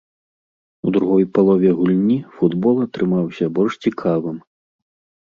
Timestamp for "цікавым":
3.87-4.37